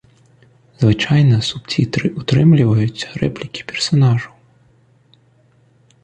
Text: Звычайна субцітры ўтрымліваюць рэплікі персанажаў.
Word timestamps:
Звычайна 0.83 1.35
субцітры 1.49 2.07
ўтрымліваюць 2.21 3.07
рэплікі 3.23 3.61
персанажаў. 3.73 4.33